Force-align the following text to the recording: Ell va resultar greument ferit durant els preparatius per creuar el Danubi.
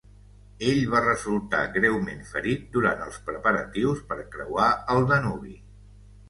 Ell 0.67 0.79
va 0.93 1.01
resultar 1.01 1.59
greument 1.75 2.23
ferit 2.29 2.63
durant 2.77 3.05
els 3.09 3.19
preparatius 3.27 4.03
per 4.09 4.19
creuar 4.37 4.67
el 4.97 5.07
Danubi. 5.13 5.55